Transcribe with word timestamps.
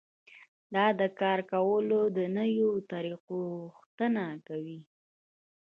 دا 0.73 0.85
د 0.99 1.01
کار 1.19 1.39
کولو 1.51 1.99
د 2.17 2.19
نويو 2.37 2.71
طريقو 2.91 3.39
غوښتنه 3.73 4.23
کوي. 4.47 4.79